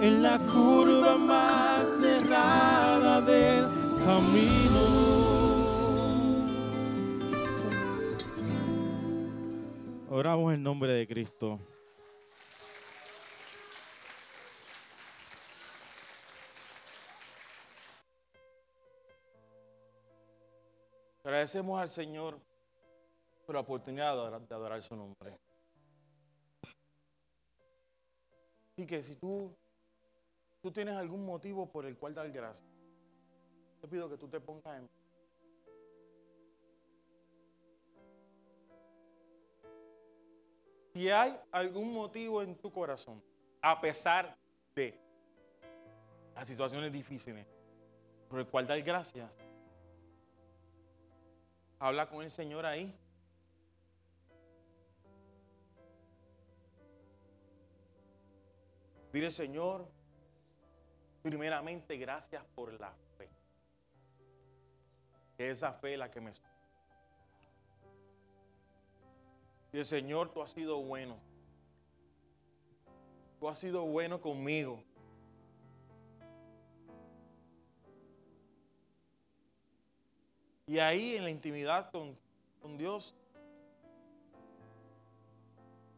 [0.00, 3.64] en la curva más cerrada del
[4.04, 5.16] camino.
[10.10, 11.58] Oramos en nombre de Cristo.
[21.24, 22.38] Agradecemos al Señor
[23.44, 25.36] por la oportunidad de adorar, de adorar su nombre.
[28.76, 29.56] Así que si tú,
[30.66, 32.68] tú tienes algún motivo por el cual dar gracias,
[33.80, 34.90] te pido que tú te pongas en
[40.92, 43.22] Si hay algún motivo en tu corazón,
[43.62, 44.36] a pesar
[44.74, 44.98] de
[46.34, 47.46] las situaciones difíciles,
[48.28, 49.38] por el cual dar gracias,
[51.78, 52.92] habla con el Señor ahí.
[59.12, 59.95] Dile, Señor,
[61.26, 63.28] primeramente gracias por la fe.
[65.36, 66.30] Esa fe es la que me...
[69.72, 71.16] Dile, Señor, tú has sido bueno.
[73.40, 74.80] Tú has sido bueno conmigo.
[80.68, 82.16] Y ahí en la intimidad con,
[82.62, 83.16] con Dios,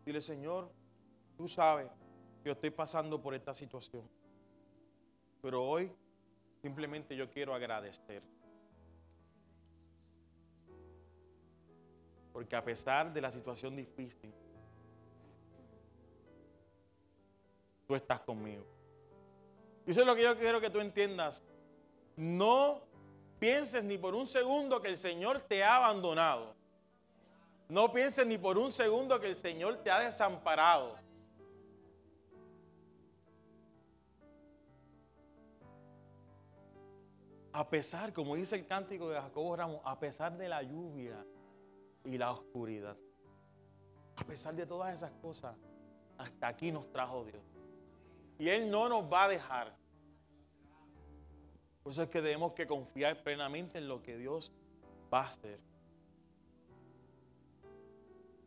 [0.07, 0.71] dile, Señor,
[1.37, 1.91] tú sabes
[2.43, 4.09] que yo estoy pasando por esta situación.
[5.49, 5.91] Pero hoy
[6.61, 8.23] simplemente yo quiero agradecer.
[12.35, 14.31] Porque a pesar de la situación difícil,
[17.87, 18.63] tú estás conmigo.
[19.87, 21.43] Y eso es lo que yo quiero que tú entiendas.
[22.15, 22.83] No
[23.39, 26.55] pienses ni por un segundo que el Señor te ha abandonado.
[27.71, 31.08] No pienses ni por un segundo que el Señor te ha desamparado.
[37.53, 41.25] A pesar, como dice el cántico de Jacobo Ramos, a pesar de la lluvia
[42.05, 42.97] y la oscuridad,
[44.17, 45.57] a pesar de todas esas cosas,
[46.19, 47.43] hasta aquí nos trajo Dios.
[48.39, 49.75] Y Él no nos va a dejar.
[51.83, 54.53] Por eso es que debemos que confiar plenamente en lo que Dios
[55.13, 55.61] va a hacer.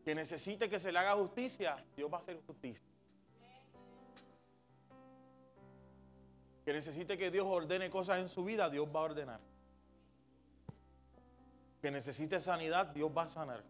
[0.05, 2.85] Que necesite que se le haga justicia, Dios va a hacer justicia.
[6.65, 9.39] Que necesite que Dios ordene cosas en su vida, Dios va a ordenar.
[11.81, 13.63] Que necesite sanidad, Dios va a sanar.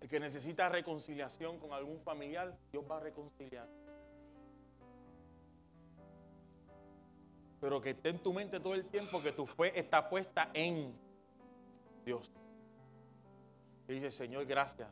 [0.00, 3.68] El que necesita reconciliación con algún familiar, Dios va a reconciliar.
[7.60, 10.92] Pero que esté en tu mente todo el tiempo que tu fe está puesta en
[12.04, 12.32] Dios.
[13.86, 14.88] Y dice, Señor, gracias.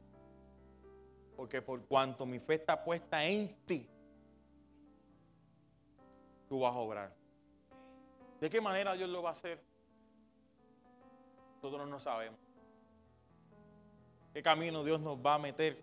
[1.37, 3.89] Porque por cuanto mi fe está puesta en ti,
[6.51, 7.15] tú vas a obrar.
[8.41, 9.63] ¿De qué manera Dios lo va a hacer?
[11.63, 12.41] Nosotros no sabemos.
[14.35, 15.81] ¿Qué camino Dios nos va a meter?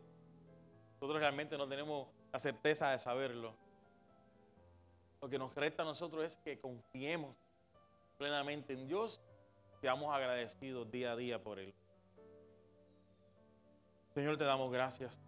[0.95, 3.55] Nosotros realmente no tenemos la certeza de saberlo.
[5.21, 7.33] Lo que nos resta a nosotros es que confiemos
[8.17, 9.21] plenamente en Dios,
[9.79, 11.73] seamos agradecidos día a día por Él.
[14.13, 15.21] Señor, te damos gracias.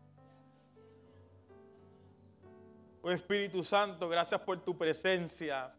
[3.01, 5.73] Oh Espíritu Santo, gracias por tu presencia.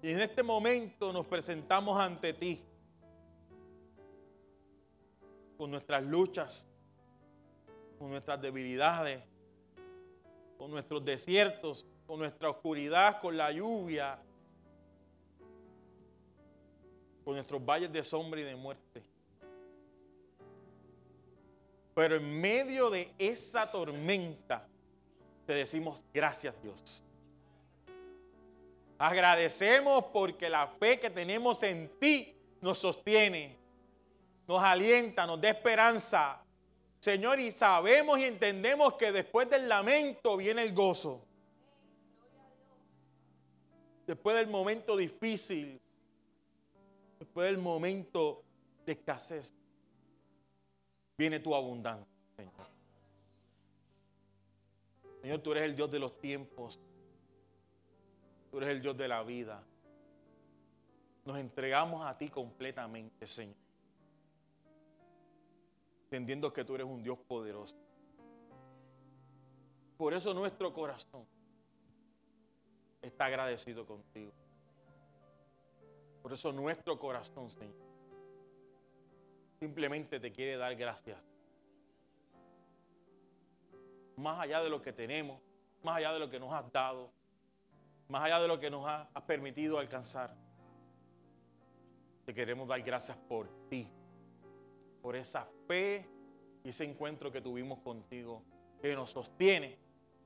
[0.00, 2.64] Y en este momento nos presentamos ante ti
[5.58, 6.66] con nuestras luchas,
[7.98, 9.22] con nuestras debilidades,
[10.56, 14.18] con nuestros desiertos, con nuestra oscuridad, con la lluvia,
[17.22, 19.02] con nuestros valles de sombra y de muerte.
[21.94, 24.66] Pero en medio de esa tormenta,
[25.46, 27.04] te decimos gracias Dios.
[28.98, 33.56] Agradecemos porque la fe que tenemos en ti nos sostiene,
[34.46, 36.40] nos alienta, nos da esperanza.
[37.00, 41.22] Señor, y sabemos y entendemos que después del lamento viene el gozo.
[44.06, 45.80] Después del momento difícil,
[47.18, 48.42] después del momento
[48.86, 49.54] de escasez,
[51.16, 52.06] viene tu abundancia,
[52.36, 52.52] Señor.
[55.22, 56.80] Señor, tú eres el Dios de los tiempos.
[58.50, 59.62] Tú eres el Dios de la vida.
[61.24, 63.56] Nos entregamos a ti completamente, Señor.
[66.04, 67.76] Entendiendo que tú eres un Dios poderoso.
[69.96, 71.26] Por eso nuestro corazón
[73.00, 74.32] está agradecido contigo.
[76.22, 77.74] Por eso nuestro corazón, Señor,
[79.64, 81.18] simplemente te quiere dar gracias.
[84.16, 85.40] Más allá de lo que tenemos,
[85.82, 87.10] más allá de lo que nos has dado,
[88.08, 90.36] más allá de lo que nos has permitido alcanzar.
[92.26, 93.88] Te queremos dar gracias por ti,
[95.00, 96.06] por esa fe
[96.62, 98.42] y ese encuentro que tuvimos contigo,
[98.82, 99.78] que nos sostiene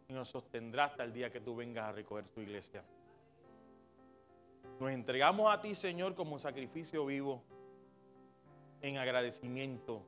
[0.08, 2.84] y nos sostendrá hasta el día que tú vengas a recoger tu iglesia.
[4.80, 7.44] Nos entregamos a ti, Señor, como un sacrificio vivo
[8.82, 10.06] en agradecimiento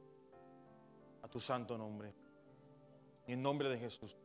[1.23, 2.15] a tu santo nombre.
[3.27, 4.17] En nombre de Jesús.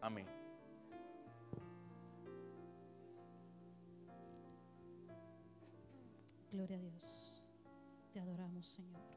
[0.00, 0.26] Amén.
[6.52, 7.42] Gloria a Dios.
[8.12, 9.13] Te adoramos, Señor.